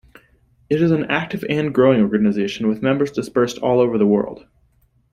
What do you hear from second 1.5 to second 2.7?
growing organization,